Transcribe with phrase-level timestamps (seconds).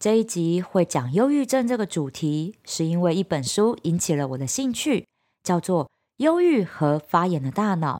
[0.00, 5.08] 这一集会讲忧郁症这个主题，是因为一本书引起了我的兴趣，
[5.42, 5.86] 叫做
[6.18, 7.96] 《忧郁和发炎的大脑》。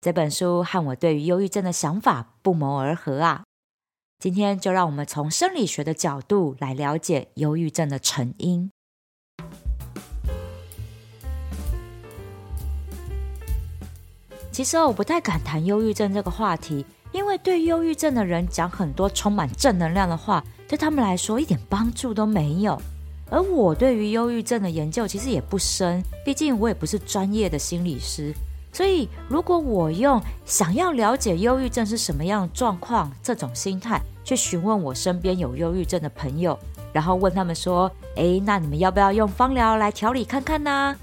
[0.00, 3.44] 这本书和我对于忧郁症的想法不谋而合啊！
[4.18, 8.70] 今天就让我们从生理学的角度来了解忧郁症的成因。
[14.50, 22.80] 其实我不太敢谈忧郁症这个话题，因为对忧郁症的人讲很多充满正能量的话，对他们来说一点帮助都没有。
[23.28, 28.32] 而我对于忧郁症的研究其实也不深，毕竟我也不是专业的心理师。
[28.72, 36.56] 所以，如果我用想要了解忧郁症是什么样的状况这种心态去询问我身边有忧郁症的朋友，
[36.92, 40.96] 然后问他们说：“诶，那你们要不要用芳疗来调理看看呢？”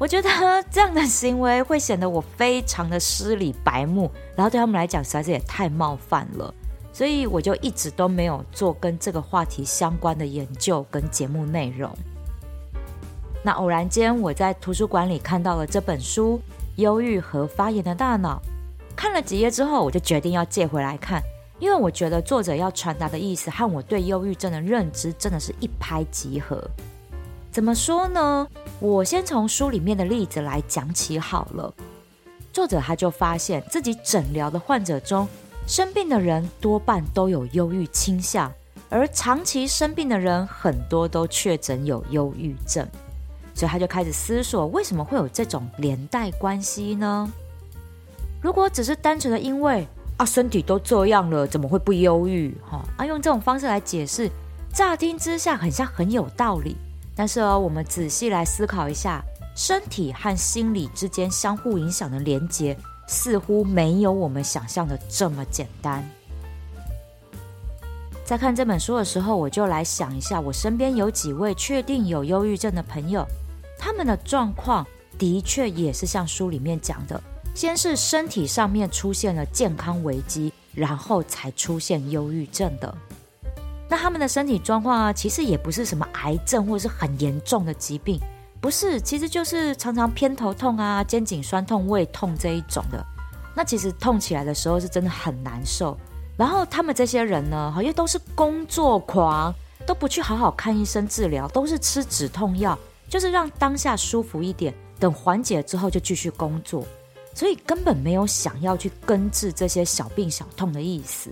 [0.00, 0.30] 我觉得
[0.70, 6.52] 这样的行为会显得我非常的失礼白目，然后对他们来讲实在是也太冒犯了。
[6.92, 11.90] 所以我就一直都没有做跟这个话题相关的研究跟节目内容。
[13.42, 16.40] 那偶然间我在图书馆里看到了这本书。
[16.76, 18.40] 忧郁和发炎的大脑，
[18.96, 21.22] 看了几页之后，我就决定要借回来看，
[21.58, 26.66] 因为我觉得作者要传达的意思和我对忧郁症的认知真的是一拍即合。
[27.50, 28.48] 怎么说呢？
[28.80, 31.74] 我先从书里面的例子来讲起好了。
[32.54, 35.28] 作者他就发现自己诊疗的患者中，
[35.66, 38.52] 生病的人多半都有忧郁倾向，
[38.90, 42.86] 而长期生病的人很多都确诊有忧郁症。
[43.54, 47.30] 所以他就开始思索，为什么会有这种连带关系呢？
[48.40, 52.56] 如果只是单纯的因为啊身体都这样了，怎么会不忧郁？
[52.68, 54.30] 哈啊，用这种方式来解释，
[54.72, 56.76] 乍听之下很像很有道理。
[57.14, 59.22] 但是哦，我们仔细来思考一下，
[59.54, 62.74] 身体和心理之间相互影响的连结，
[63.12, 66.02] 似乎没有我们想象的这么简单。
[68.24, 73.26] 在看这本书的时候，我就来想一下，我身边有几位确定有忧郁症的朋友。
[73.78, 74.86] 他们的状况
[75.18, 77.22] 的确也是像书里面讲的，
[77.54, 82.96] 先是身体上面出现了健康危机，然后才出现忧郁症的。
[83.90, 88.18] 那他们的身体状况啊，其实也不是什么癌症或是很严重的疾病，
[88.62, 93.04] 不是，其实就是常常偏头痛啊、肩颈酸痛、胃痛这一种的。
[93.56, 95.98] 那其实痛起来的时候是真的很难受。
[96.38, 99.52] 然后他们这些人呢，好像都是工作狂，
[99.84, 102.78] 都不去好好看医生治疗，都是吃止痛药。
[103.08, 106.86] 就是让当下舒服一点，等缓解之后就继续工作，
[107.34, 111.30] 所以根本没有想要去根治这些小病小痛的意思。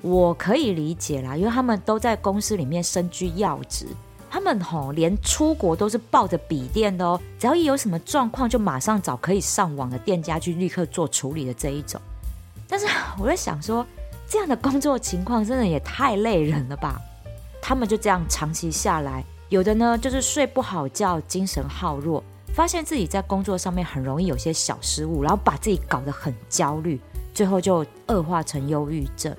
[0.00, 3.86] 我可以理解啦，因为他们都在公司里面身居要职，
[4.30, 12.00] 他们吼连出国都是抱着笔电的哦，只要一有什么状况就马上找可以上网的店家去立刻做处理的这一种。
[12.68, 12.86] 但是
[13.18, 13.84] 我在想说，
[14.28, 17.00] 这样的工作情况真的也太累人了吧？
[17.60, 19.24] 他们就这样长期下来。
[19.48, 22.22] 有的呢，就是睡不好觉，精神耗弱，
[22.54, 27.00] 发现自己在工作上面很容易有些小失误，然后把自己搞得很焦虑，
[27.34, 29.36] 最后就恶化成忧郁症。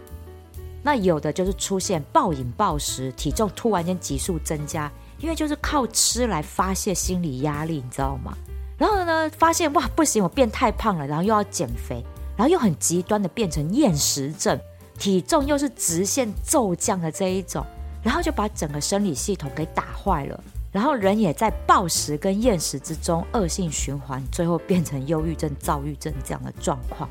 [0.83, 8.33] 那有的就是出现暴饮暴食，体重突然间急速增加，因为就是靠吃来发泄心理压力，你知道吗？
[8.77, 12.03] 然后呢，发现哇不行，我变太胖了，然后又要减肥，
[12.35, 14.59] 然后又很极端的变成厌食症，
[14.97, 17.65] 体重又是直线骤降的这一种。
[18.03, 27.07] 然后就把整个生理系统给打坏了，然后人也在暴食跟厌食之中恶性循环，最后变成忧郁症、躁郁症这样的状况。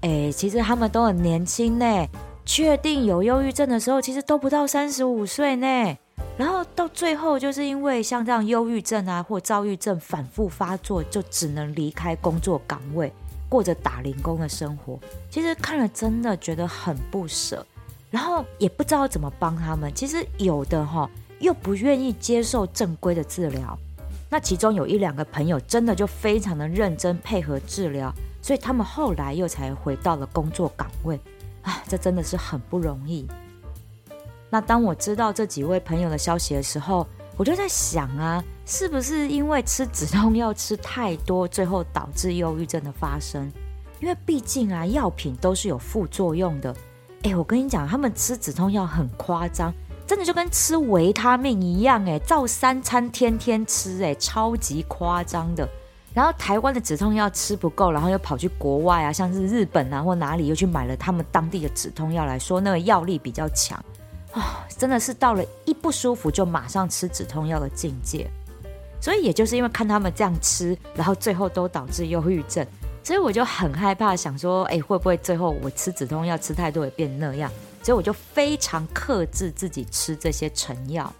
[0.00, 1.86] 哎，其实他们都很年轻呢，
[2.46, 5.66] 确定有忧郁症的时候，其实都不到三十五岁呢。
[6.38, 13.12] 然后到最后，就是因为像这样忧郁症啊或躁郁症反复发作，就只能离开工作岗位，
[13.48, 14.98] 过着打零工的生活。
[15.28, 17.66] 其实看了真的觉得很不舍。
[18.10, 19.92] 然后也不知道怎么帮他们。
[19.92, 23.76] 其实有的哈又不愿意接受正规的治疗，
[24.30, 31.18] 那其中有一两个朋友真的就非常的认真配合治疗，所以他们后来又才回到了工作岗位。
[31.66, 33.26] 啊，这真的是很不容易。
[34.48, 43.50] 那当我知道这几位朋友的消息的时候，我就在想啊，是不是因为吃止痛药吃太多，最后导致忧郁症的发生？
[44.00, 46.74] 因为毕竟啊，药品都是有副作用的。
[47.24, 49.74] 哎，我跟你讲，他们吃止痛药很夸张，
[50.06, 55.68] 真的就跟吃维他命一样，哎，照三餐天天吃，哎，超级夸张的。
[56.16, 63.76] 然后台湾的止痛药吃不够，然后又跑去国外啊，像是日本啊或哪里，又去买了他们当地的止痛药来说，那个药力比较强
[64.32, 64.42] 啊，哦，
[64.78, 68.26] 真的是到了一不舒服就马上吃止痛药的境界。
[68.98, 72.66] 所以也就是因为看他们这样吃，然后最后都导致忧郁症。
[73.04, 77.52] 所以我就很害怕，想说，哎，会不会最后我吃止痛药吃太多也变那样？
[77.82, 81.12] 所以我就非常克制自己吃这些成药。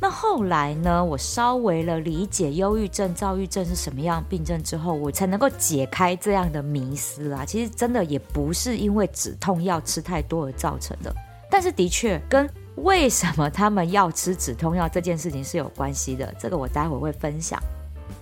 [0.00, 7.44] 那后来呢，我稍微了理解忧郁症、躁郁症是什么样病症之后，我才能够解开这样的迷思啊。
[7.44, 11.12] 其实真的也不是因为止痛药吃太多而造成的，
[11.50, 16.32] 但是的确跟为什么他们要吃止痛药这件事情是有关系的。
[16.38, 17.60] 这个我待会会分享。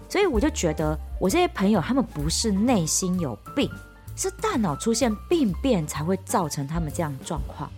[0.08, 3.70] 所以我就觉得，我这些朋友他们不是内心有病，
[4.16, 7.70] 是大脑出现病变才会造成他们这样状况。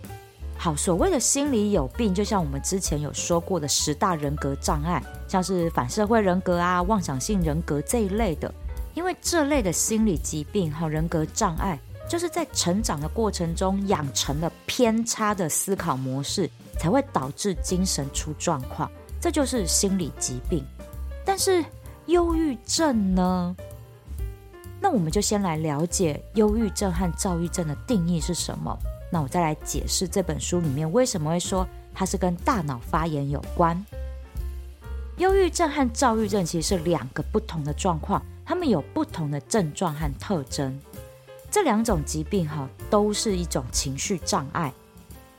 [0.61, 8.53] 好，所谓的心理有病，就像我们之前有说过的十大人格障碍，像是反社会人格啊、妄想性人格这一类的。
[8.93, 11.79] 因为这类的心理疾病和人格障碍，
[12.09, 18.91] 就是在成长的过程中养成了偏差的思考模式，才会导致精神出状况。
[19.21, 20.61] 这就是心理疾病。
[21.23, 21.63] 但是，
[22.07, 23.55] 忧郁症呢？
[24.81, 28.77] 那我们就先来了解忧郁症和躁郁症的定义是什么。
[29.11, 33.85] 那我再来解释这本书里面为什么会说它是跟大脑发炎有关。
[35.17, 40.79] 忧郁症和躁郁症其实是两个不同的状况，它们有不同的症状和特征。
[41.51, 44.71] 这两种疾病哈，都是一种情绪障碍。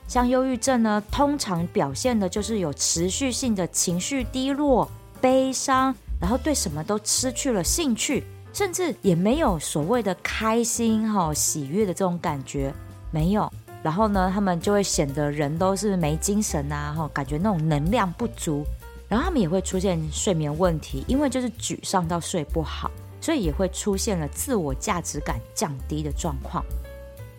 [0.07, 4.89] 像忧郁症呢，通常表现的就是有持续性的情绪低落、
[5.21, 5.95] 悲伤。
[6.19, 12.71] 然后对什么都失去了兴趣，甚至也没有所谓的开心、哈喜悦的这种感觉，
[13.09, 13.51] 没有。
[13.83, 18.63] 然后呢，他们就会显得人都是没精神啊，哈，感觉那种能量不足。
[19.09, 22.89] 然后他们也会出现睡眠问题，因为就是沮丧到睡不好，
[23.19, 26.63] 所以也会出现了自我价值感降低的状况。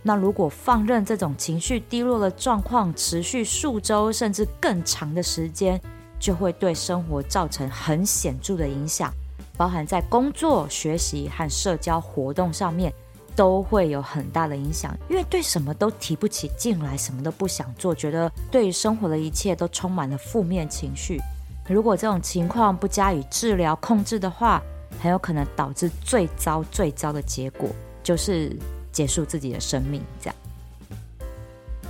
[0.03, 5.81] 那如果放任这种情绪低落的状况持续数周甚至更长的时间，
[6.19, 9.11] 就会对生活造成很显著的影响，
[9.57, 12.93] 包含在工作、学习和社交活动上面
[13.35, 14.97] 都会有很大的影响。
[15.09, 21.21] 因为对什么都提不起劲来，什么都不想做，觉得对生活的一切都充满了负面情绪。
[21.69, 24.63] 如果这种情况不加以治疗控制的话，
[25.01, 27.69] 很有可能导致最糟最糟的结果，
[28.03, 28.57] 就是
[28.91, 30.03] 结束自己的生命。
[30.21, 30.37] 这样。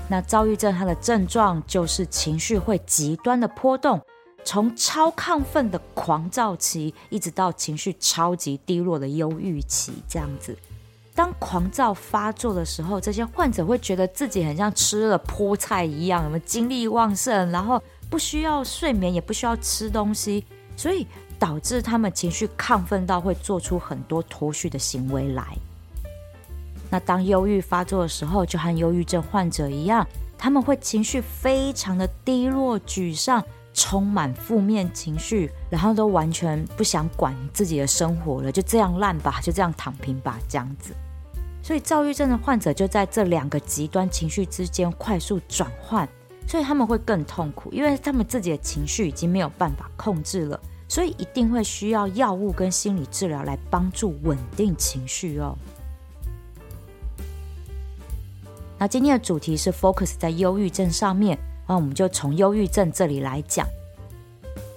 [0.08, 4.00] 那躁郁症它的症状就是情绪会极端的波动。
[4.44, 10.56] 从超亢奋的狂躁期，一直到情绪超级低落的忧郁期，这样子。
[11.22, 17.80] 当狂躁发作的时候，这些患者会觉得自己很像吃了菠菜一样，有没精力旺盛，然后
[18.10, 20.44] 不需要睡眠，也不需要吃东西，
[20.76, 21.06] 所以
[21.38, 25.56] 导致他们情绪亢奋到会做出很多脱序的行为来。
[26.90, 30.04] 那当忧郁发作的时候，就和忧郁症患者一样，
[30.36, 33.40] 他们会情绪非常的低落、沮丧。
[33.74, 40.92] 充满负面情绪，然后都完全不想管自己的生活了，就这样烂吧，就这样躺平吧，这样子。
[41.62, 46.08] 所以躁郁症的患者就在这两个极端情绪之间快速转换，
[46.46, 55.56] 所以他们会更痛苦，因为他们自己的情绪已经没有办法控制了，所以一定会需要药物跟心理治疗来帮助稳定情绪哦。
[58.78, 61.38] 那今天的主题是 focus 在忧郁症上面。
[61.68, 63.64] 那我们就从忧郁症这里来讲，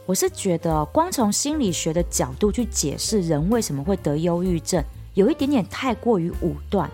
[0.05, 4.81] 我是觉得光从心理学的角度去解释人为什么会得忧郁症，
[5.15, 6.89] 有一点点太过于武断。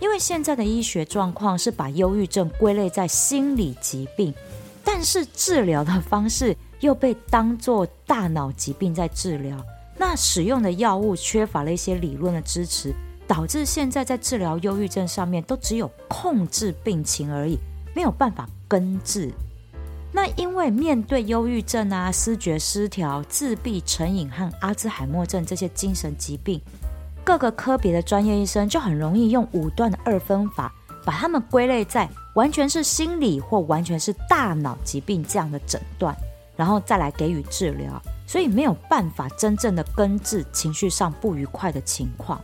[0.00, 4.34] 因为现在的医学状况是把忧郁症归类在心理疾病，
[4.82, 9.56] 但是治疗的方式又被当作大脑疾病在治疗。
[9.96, 12.92] 那使用的药物缺乏了一些理论的支持，
[13.26, 17.58] 导致现在在治疗忧郁症上面都只有控制病情而已。
[17.94, 19.32] 没有办法根治，
[20.12, 26.60] 那因为面对忧郁症啊、思觉失调、自闭、成瘾和阿兹海默症这些精神疾病，
[27.24, 30.70] 各个科别的专业医生就很容易用武断的二分法，
[31.04, 36.14] 把他们归类在完全是心理或完全是大脑疾病这样的诊断，
[36.54, 42.38] 然后再来给予治疗，所以没有办法真正的根治情绪上不愉快的情况。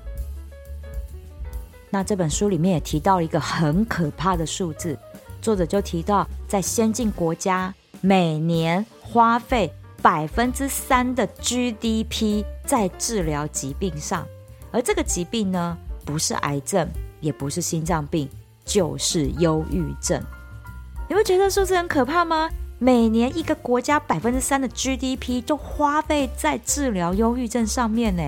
[1.90, 4.98] 那这本书里面也提到了一个很可怕的数字。
[5.42, 14.24] 作者就提到，在先进国家，每年花费百分之三的 GDP 在治疗疾病上，
[14.70, 16.88] 而这个疾病呢，不是癌症，
[17.20, 18.28] 也不是心脏病，
[18.64, 20.22] 就是忧郁症。
[21.08, 22.48] 你会觉得数字很可怕吗？
[22.78, 28.22] 每年一个国家百分之三的 GDP 都花费在治疗忧郁症上面呢，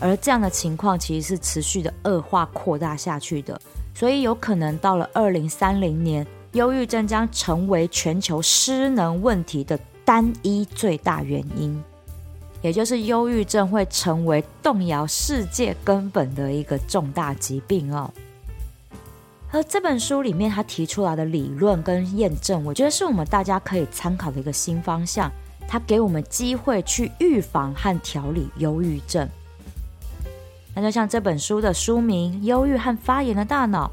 [0.00, 3.60] 而这样的情况其实是持续的恶化扩大下去的。
[3.94, 11.80] 所以有可能到了二零三零年，忧郁症将成为全球失能问题的单一最大原因，
[12.60, 18.10] 也就是忧郁症会成为动摇世界根本的一个重大疾病哦。
[19.50, 25.30] 而这本书里面他提出来的理论跟验证，我觉得是我们大家可以参考的一个新方向。
[25.70, 29.28] 他给我们机会去预防和调理忧郁症。
[30.74, 33.86] 那就像这本书的书名《忧郁和发炎的大脑》，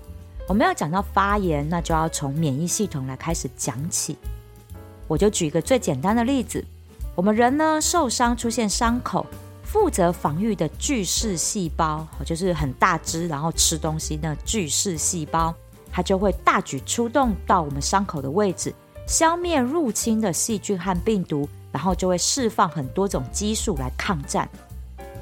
[0.48, 4.18] 我们要讲到发炎，那就要从免疫系统来开始讲起。
[5.06, 6.64] 我就举一个最简单的例子，
[7.16, 9.26] 我们人呢受伤出现伤口，
[9.64, 15.56] 负责防御的巨噬细胞，就是很大只，然后吃东西的巨噬细胞，
[15.90, 18.76] 它就会大举出动到我们伤口的位置，
[19.08, 24.50] 消灭入侵的细菌和病毒，然后就会释放很多种激素来抗战。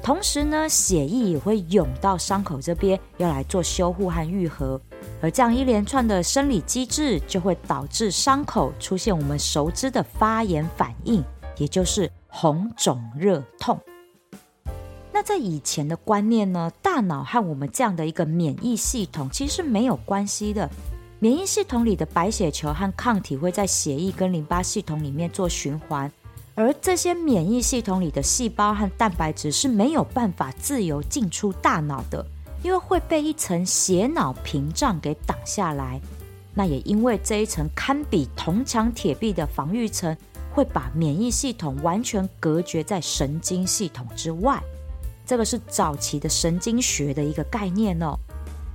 [0.02, 4.78] 同时呢，血液也会涌到伤口这边，要来做修护和愈合。
[5.22, 11.24] 而这样一连串的生理机制，就会导致伤口出现我们熟知的发炎反应，
[11.56, 13.78] 也就是红肿热痛。
[15.12, 20.68] 那在以前的观念呢，大脑和我们这样的一个免疫系统其实是没有关系的。
[21.20, 26.10] 免疫系统里的白血球和抗体会在血液跟淋巴系统里面做循环，
[26.54, 32.26] 而这些免疫系统里的细胞和蛋白质是没有办法自由进出大脑的，
[32.62, 36.00] 因为会被一层血脑屏障给挡下来。
[36.52, 40.14] 那也因为这一层堪比铜墙铁壁的防御层，
[40.54, 44.62] 会把免疫系统完全隔绝在神经系统之外。
[45.26, 48.16] 这个是早期的神经学的一个概念哦。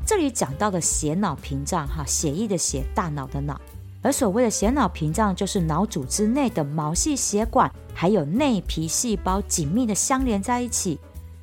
[0.05, 3.59] 这里讲到的血脑屏障，哈，血液的血，大脑的脑。
[4.01, 10.99] 而所谓的血脑屏障，就是脑组织内的毛细血管还有内皮细胞紧密的相连在一起。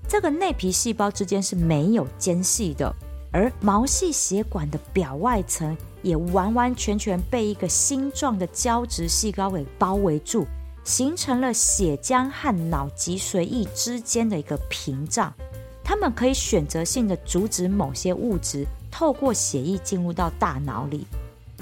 [0.09, 2.95] 这个内皮细胞之间是没有间隙的，
[3.31, 10.47] 而毛细血管的表外层也完完全全被一个星状的胶质细胞给包围住。
[10.85, 15.35] 形成了血浆和脑脊髓液之间的一个屏障，
[15.83, 21.05] 它们可以选择性的阻止某些物质透过血液进入到大脑里，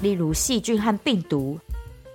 [0.03, 1.59] 例如细菌和病毒。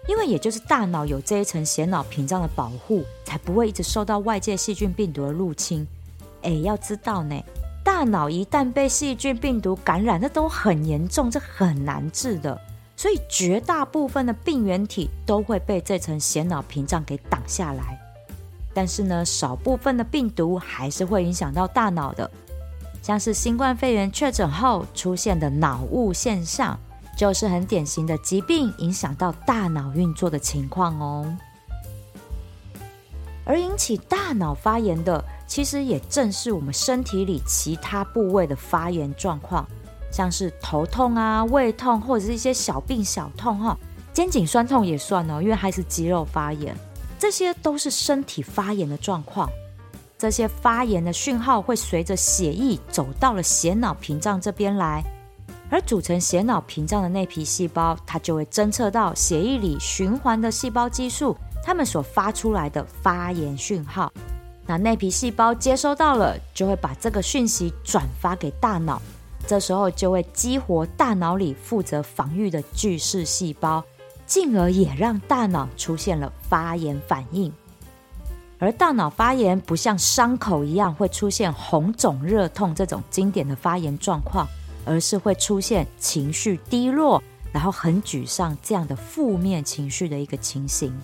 [0.09, 5.85] 因为也就是大脑有这一层血脑屏障的保护，才不会一直受到外界细菌病毒的入侵。
[6.43, 7.43] 哎，要知道呢，
[7.83, 12.61] 大脑一旦被细菌病毒感染，那都很严重，这很难治的。
[12.97, 17.99] 所以绝大部分的病原体都会被这层血脑屏障给挡下来，
[18.75, 22.31] 但是呢，少部分的病毒还是会影响到大脑的，
[23.03, 26.79] 像是新冠肺炎确诊后出现的脑雾现象，
[27.17, 31.35] 就是很典型的疾病影响到大脑运作的情况哦。
[33.45, 39.67] 而引起大脑发炎的，其实也正是我们身体里其他部位的发炎状况。
[40.13, 43.79] 像是头痛啊、胃痛，或者是一些小病小痛哈，
[44.13, 46.77] 肩颈酸痛也算哦，因为还是肌肉发炎，
[47.17, 49.49] 这些都是身体发炎的状况。
[50.19, 55.03] 这些发炎的讯号会随着血液走到了血脑屏障这边来，
[55.71, 64.13] 而组成血脑屏障的内皮细胞，它就会侦测到血液里循环的细胞激素，他们所发出来的发炎讯号。
[64.67, 69.01] 那内皮细胞接收到了，就会把这个讯息转发给大脑。
[69.47, 73.83] 这时候就会激活大脑里负责防御的巨噬细胞，
[74.27, 77.53] 进而也让大脑出现了发炎反应。
[78.61, 84.47] 而大脑发炎不像伤口一样会出现红肿热痛这种经典的发炎状况，
[84.85, 90.95] 而是会出现情绪低落，然后很沮丧这样的负面情绪的一个情形。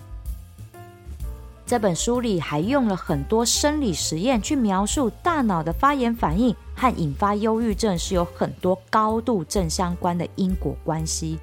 [1.67, 11.37] 这本书里还用了很多生理实验去描述大脑的发炎反应和引发忧郁症是有很多高度正相关的因果关系。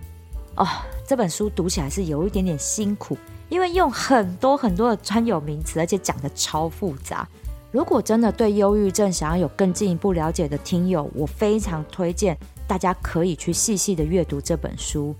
[0.56, 0.66] 哦，
[1.06, 3.18] 这本书读起来是有一点点辛苦，
[3.50, 7.28] 因为用很多很多的专有名词，而且讲得超复杂。
[7.70, 12.34] 如果真的对忧郁症想要有更进一步了解的听友，我非常推荐
[12.66, 15.14] 大家可以去细细的阅读这本书。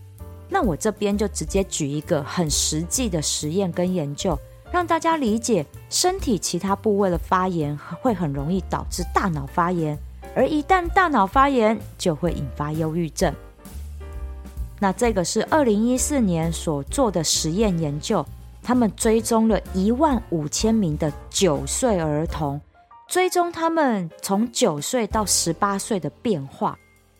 [0.49, 4.38] 那我这边就直接举一个很实际的实验跟研究。
[4.75, 9.97] 让大家理解，身体其他部位的发炎会很容易导致大脑发炎，
[10.35, 13.33] 而一旦大脑发炎，就会引发忧郁症。
[14.81, 18.26] 那这个是二零一四年所做的实验研究，
[18.64, 22.61] 他们追踪了一万五千名的九岁儿童，
[23.07, 26.76] 追踪他们从九岁到十八岁的变化。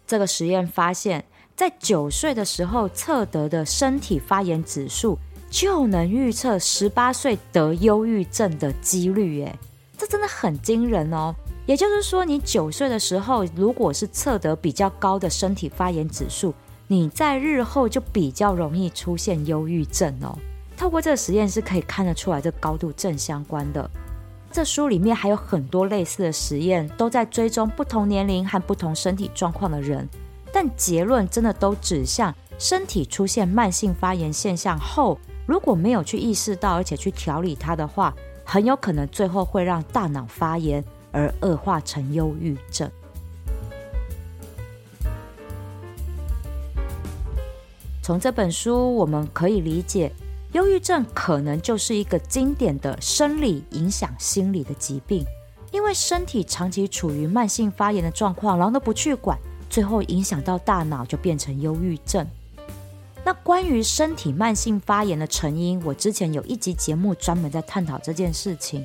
[0.09, 5.17] 这个实验发现，在九岁的时候测得的身体发炎指数，
[5.55, 9.57] 就能预测十八岁得忧郁症的几率，耶，
[9.97, 11.33] 这真的很惊人哦。
[11.65, 16.53] 也就是说，你九岁的时候，如果是测得比较高的身体发炎指数，
[16.89, 20.37] 你在日后就比较容易出现忧郁症哦。
[20.77, 23.89] 透过这个实验是可以看得出来，这高度正相关的。
[24.51, 30.09] 这书里面还有很多类似的实验，都在追踪不同年龄和不同身体状况的人。
[30.53, 40.83] 但结论真的都指向身体出现慢性发炎现象后，如果没有去意识到，而且去调理它的话，很有可能最后会让大脑发炎
[41.13, 42.91] 而恶化成忧郁症。
[48.03, 50.13] 从这本书我们可以理解，
[50.53, 55.25] 忧郁症可能就是一个经典的生理影响心理的疾病，
[55.73, 59.39] 因为身体长期处于慢性发炎的状况，然后都不去管，
[59.71, 62.27] 最后影响到大脑，就变成忧郁症。
[63.25, 68.85] 那关于身体慢性发炎的成因，我之前有一集节目专门在探讨这件事情。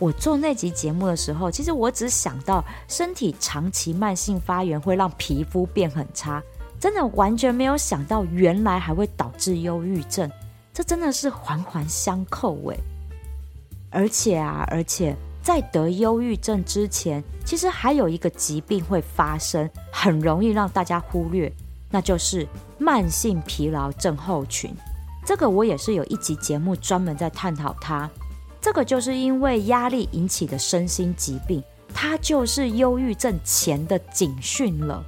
[0.00, 6.42] 我做那集节目的时候，其实我只想到身体长期慢性发炎会让皮肤变很差，
[6.80, 10.28] 真的完全没有想到原来还会导致忧郁症。
[10.74, 12.78] 这真的是环环相扣诶。
[13.90, 21.52] 而且啊，而且在得忧郁症之前，其实还有一个疾病会发生，很容易让大家忽略。
[21.90, 22.46] 那就是
[22.78, 24.74] 慢性疲劳症候群，
[25.24, 28.08] 这个我也是有一集节目专门在探讨它。
[28.60, 31.62] 这个就是因为压力引起的身心疾病，
[31.94, 35.02] 它就是忧郁症前的警讯了。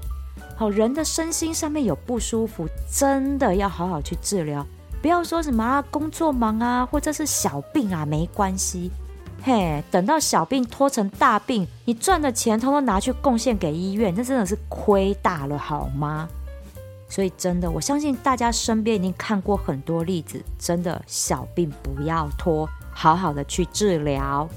[0.57, 4.65] 好，人的身心上面有不舒服，真的要好好去治疗，
[5.03, 8.91] 不要说什么啊工作忙啊，或者是小病啊，没关系。
[9.43, 16.29] 嘿，等到小病拖成大病，你赚的钱通通拿去贡献给医院，那真的是亏大了，好吗？
[17.11, 20.41] 所以，真的，我相信大家身边已经看过很多例子。
[20.59, 24.49] 真的，小病不要拖，好好的去治疗。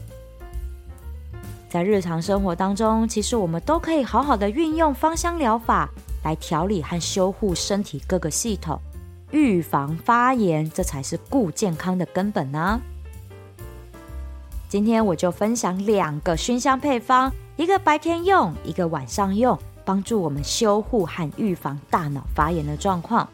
[1.67, 5.89] 在日常生活当中，其实我们都可以好好的运用芳香疗法
[6.23, 8.79] 来调理和修护身体各个系统，
[9.31, 12.79] 预防发炎，这才是顾健康的根本呢。
[14.69, 19.57] 今天我就分享两个熏香配方，一个白天用，一个晚上用。
[19.85, 23.27] 帮助我们修护和预防大脑发炎的状况。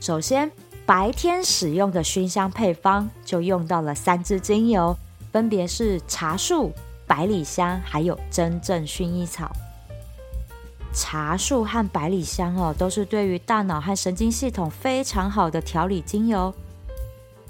[0.00, 0.50] 首先，
[0.84, 4.96] 白天使用的熏香配方就用到了三支精油，
[5.32, 6.72] 分别是茶树、
[7.06, 9.50] 百里香还有真正薰衣草。
[10.92, 16.54] 茶树和百里香哦，都是对于大脑和神经系统非常好的调理精油。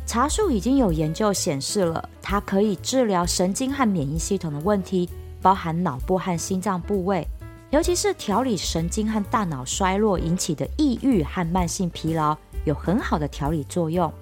[0.07, 5.11] 茶树已经有研究显示了，它可以治疗神经和免疫系统的问题，
[5.43, 7.27] 包含脑部和心脏部位。
[7.71, 14.13] 尤其是调理神经和大脑衰弱引起的抑郁和慢性疲劳，有很好的调理作用。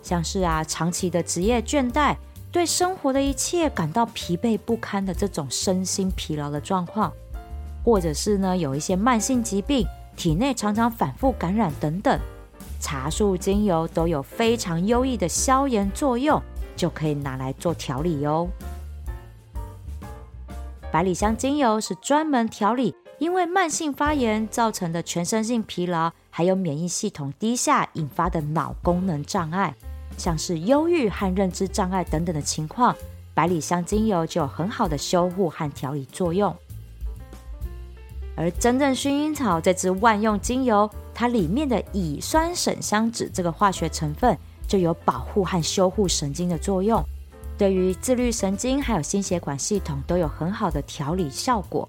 [0.00, 2.14] 像是啊，长期的职业倦怠，
[2.52, 7.12] 对生活的一切感到疲惫不堪的这种身心疲劳的状况，
[7.82, 12.20] 或者是呢，有一些慢性疾病，体内常常反复感染等等，
[12.80, 16.40] 茶树精油都有非常优异的消炎作用，
[16.76, 18.48] 就可以拿来做调理哟。
[20.94, 29.74] 百里香精油是专门调理因为慢性发炎造成的全身性疲劳，还有免疫系统低下引发的脑功能障碍，
[30.16, 32.94] 像是忧郁和认知障碍等等的情况，
[33.34, 36.54] 百里香精油就有很好的修护和调理作用。
[38.36, 47.04] 而真正薰衣草这支万用精油，它里面的乙酸沈香酯这个化学成分就有保护和修护神经的作用。
[47.56, 51.88] 对于自律神经还有心血管系统都有很好的调理效果，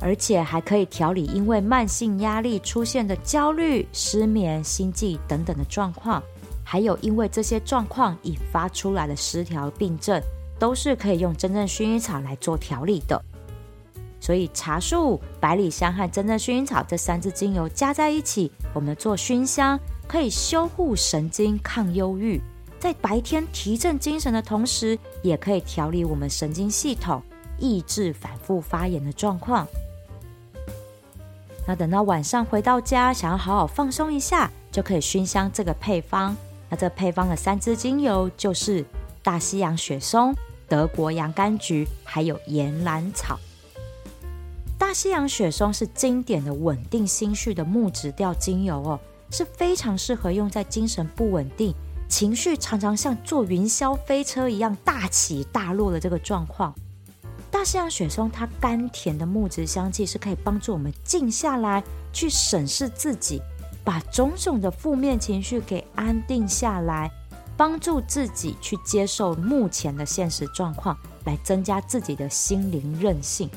[0.00, 6.22] 而且还可以调理因为慢性压力出现的焦虑、失眠、心悸等等的状况，
[6.64, 10.20] 还有因为这些状况引发出来的失调病症，
[10.58, 13.22] 都是可以用真正薰衣草来做调理的。
[14.20, 22.40] 所以茶树、百里香和真正薰衣草这三支精油加在一起，我们做熏香，可以修护神经、抗忧郁。
[22.78, 27.20] 在白天提振精神的同时，也可以调理我们神经系统，
[27.58, 29.66] 抑制反复发炎的状况。
[31.66, 36.36] 那等到晚上回到家，想要好好放松一下，就可以熏香这个配方。
[36.70, 38.84] 那这配方的三支精油就是
[39.22, 40.34] 大西洋雪松、
[40.68, 43.38] 德国洋甘菊，还有岩兰草。
[44.78, 51.74] 大西洋雪松是经典的稳定心绪的木质调精油哦，是非常适合用在精神不稳定。
[52.08, 56.74] 情绪常常像坐云霄飞车一样大起大落的这个状况，
[57.50, 63.42] 大西洋雪松它甘甜的木质香气是可以帮助我们静下来，去审视自己，
[63.84, 67.10] 把种种的负面情绪给安定下来，
[67.56, 73.50] 帮助自己去接受目前的现实状况，来增加自己的心灵韧性。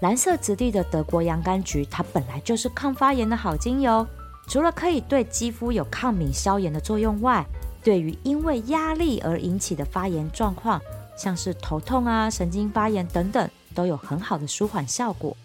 [0.00, 4.06] 蓝色质地的德国洋甘菊，它本来就是抗发炎的好精油。
[4.46, 7.44] 除了可以对肌肤有抗敏消炎的作用外，
[7.82, 10.80] 对于因为压力而引起的发炎状况，
[11.16, 15.36] 像是头痛啊、神经发炎等等，都有很好的舒缓效果。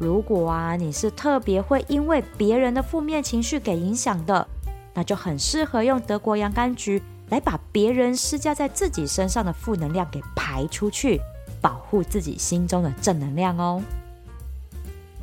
[0.00, 4.46] 如果啊，你是特别会因为别人的负面情绪给影响的，
[4.94, 11.20] 那就很适合用德国洋甘菊来把别人施加在自己身上的负能量给排出去，
[11.60, 13.80] 保护自己心中的正能量哦。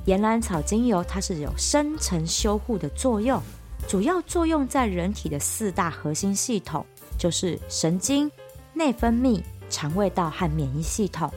[0.10, 3.40] 岩兰草精油它是有深层修护的作用，
[3.88, 6.84] 主要作用在人体的四大核心系统，
[7.16, 8.28] 就是神经、
[8.74, 11.32] 内分泌、肠胃道和免疫系统。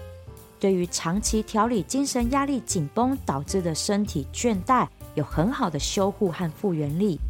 [0.59, 7.21] 对于长期调理精神压力紧绷导致的身体倦怠，有很好的修护和复原力。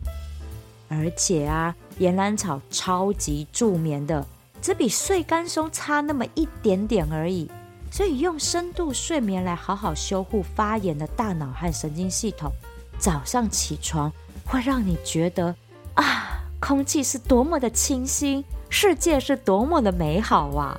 [0.89, 4.25] 而且啊，岩兰草超级助眠的，
[4.61, 7.51] 只比睡干松差那么一点点而已。
[7.93, 12.51] 所以用深度睡眠来好好修护发炎的大脑和神经系统，
[12.99, 14.11] 早上起床
[14.47, 15.55] 会让你觉得
[15.93, 20.75] 啊，空气是多么的清新，世界是多么的美好啊！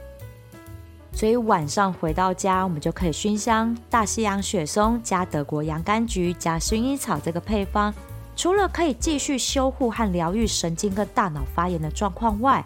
[1.11, 7.93] 所以晚上回到家，我们就可以熏香大西洋雪松加德国洋甘菊加薰衣草这个配方。
[8.35, 12.65] 除了可以继续修护和疗愈神经跟大脑发炎的状况外，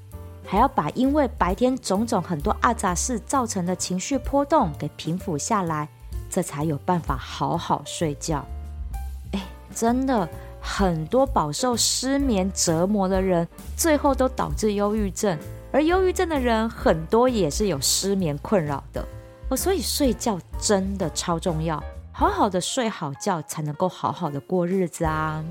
[0.50, 5.90] 还要把因为白天种种很多阿杂事造成的情绪波动给平复下来，
[6.30, 8.46] 这才有办法好好睡觉。
[9.34, 9.44] 哎，
[9.76, 10.28] 真的
[10.62, 15.38] 很多饱受失眠折磨的人，最后都导致忧郁症。
[15.74, 19.06] 而忧郁症的人很多也是有失眠困扰的
[19.50, 21.84] 哦，所以睡觉真的超重要，
[22.14, 25.44] 好好的睡好觉才能够好好的过日子啊！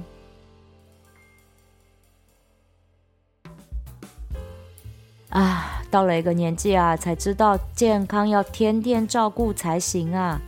[5.30, 10.40] 啊，到了一个年纪啊，才知道健康要天天照顾才行啊。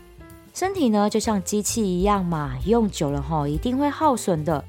[0.54, 4.64] 身体呢，就像机器一样嘛，用久了吼，一定会耗损的。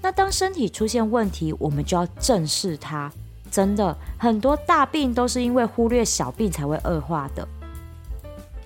[0.00, 3.10] 那当身体出现问题，我们就要正视它。
[3.50, 7.46] 真的，很多大病都是因为忽略小病才会恶化的。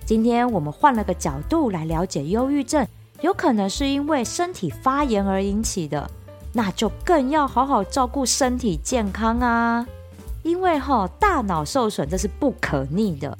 [0.05, 2.87] 今天我们换了个角度来了解忧郁症，
[3.21, 6.09] 有可能是因为身体发炎而引起的，
[6.53, 9.85] 那就更要好好照顾身体健康啊！
[10.49, 13.37] 因为哈，大脑受损这是不可逆的。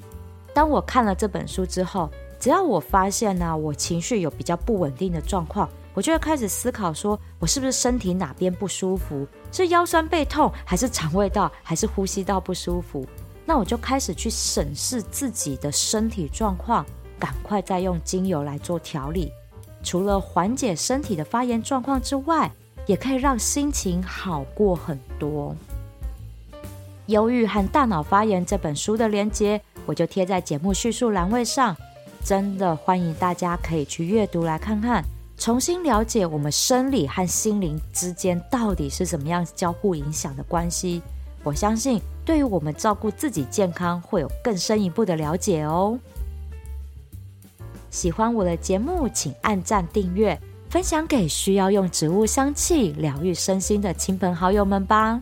[0.53, 2.07] 当我看了这本书之后，
[2.39, 5.67] 只要我发现呢，我情绪有比较不稳定的状况。
[5.95, 9.27] 我就会开始思考，说我是不是身体哪边不舒服？
[9.51, 13.03] 是腰酸背痛，还是肠胃道，还是呼吸道不舒服？
[13.43, 16.85] 那我就开始去审视自己的身体状况，
[17.17, 19.31] 赶快再用精油来做调理。
[19.81, 22.49] 除了缓解身体的发炎状况之外，
[22.85, 25.55] 也可以让心情好过很多。
[27.09, 31.75] 《忧郁和大脑发炎》这本书的连接，我就贴在节目叙述栏位上，
[32.23, 35.03] 真的欢迎大家可以去阅读来看看。
[35.35, 41.01] 重新了解我们生理和心灵之间到底是怎么样交互影响的关系，
[41.43, 45.97] 我相信对于我们照顾自己健康会有更深一步的了解哦。
[47.89, 55.21] 喜欢我的节目，请按赞订阅，分享给需要用植物香气疗愈身心的亲朋好友们吧。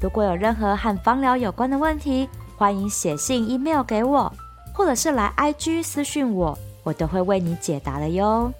[0.00, 4.32] 如果有任何和芳疗有关的问题，欢迎写信、email 给我，
[4.74, 8.52] 或者是来 IG 私讯我，我都会为你解答的哟。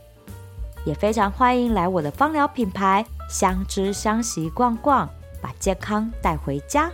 [0.85, 5.09] 也非常欢迎来我的芳疗品牌相知香息逛逛，
[5.43, 6.91] 把健康带回家。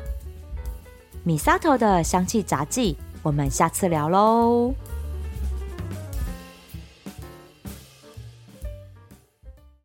[1.22, 4.74] 米萨头的香气杂记，我们下次聊喽。